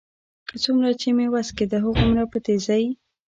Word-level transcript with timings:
څومره 0.63 0.89
چې 1.01 1.09
مې 1.15 1.25
وس 1.33 1.49
کېده، 1.57 1.77
هغومره 1.85 2.23
په 2.31 2.37
تېزۍ. 2.45 2.85